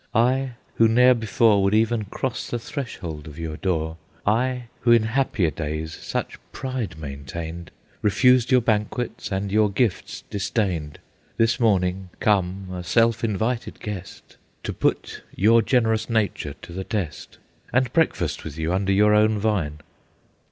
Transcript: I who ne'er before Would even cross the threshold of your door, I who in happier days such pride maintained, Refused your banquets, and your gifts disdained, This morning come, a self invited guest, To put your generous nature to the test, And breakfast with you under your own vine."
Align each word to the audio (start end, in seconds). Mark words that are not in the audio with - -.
I 0.15 0.53
who 0.77 0.87
ne'er 0.87 1.13
before 1.13 1.61
Would 1.61 1.75
even 1.75 2.05
cross 2.05 2.49
the 2.49 2.57
threshold 2.57 3.27
of 3.27 3.37
your 3.37 3.55
door, 3.55 3.97
I 4.25 4.63
who 4.79 4.91
in 4.91 5.03
happier 5.03 5.51
days 5.51 5.93
such 5.95 6.39
pride 6.51 6.97
maintained, 6.97 7.69
Refused 8.01 8.51
your 8.51 8.61
banquets, 8.61 9.31
and 9.31 9.51
your 9.51 9.69
gifts 9.69 10.23
disdained, 10.31 10.97
This 11.37 11.59
morning 11.59 12.09
come, 12.19 12.69
a 12.73 12.81
self 12.83 13.23
invited 13.23 13.79
guest, 13.79 14.37
To 14.63 14.73
put 14.73 15.21
your 15.35 15.61
generous 15.61 16.09
nature 16.09 16.55
to 16.63 16.73
the 16.73 16.83
test, 16.83 17.37
And 17.71 17.93
breakfast 17.93 18.43
with 18.43 18.57
you 18.57 18.73
under 18.73 18.91
your 18.91 19.13
own 19.13 19.37
vine." 19.37 19.81